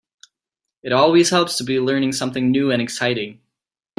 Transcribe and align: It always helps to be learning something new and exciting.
It 0.81 0.93
always 0.93 1.29
helps 1.29 1.57
to 1.57 1.63
be 1.63 1.79
learning 1.79 2.13
something 2.13 2.49
new 2.49 2.71
and 2.71 2.81
exciting. 2.81 3.39